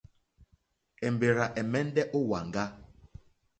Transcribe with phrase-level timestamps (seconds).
[1.07, 2.63] Èmbèrzà ɛ̀mɛ́ndɛ́ ó wàŋgá.